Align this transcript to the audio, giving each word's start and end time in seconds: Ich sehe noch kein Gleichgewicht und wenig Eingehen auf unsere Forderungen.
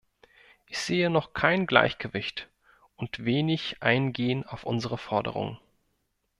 Ich 0.65 0.79
sehe 0.79 1.11
noch 1.11 1.35
kein 1.35 1.67
Gleichgewicht 1.67 2.49
und 2.95 3.23
wenig 3.23 3.83
Eingehen 3.83 4.43
auf 4.43 4.63
unsere 4.63 4.97
Forderungen. 4.97 5.59